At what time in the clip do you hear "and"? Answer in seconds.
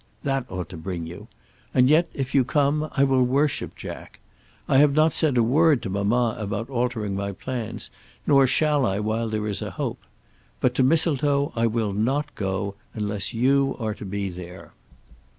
1.75-1.87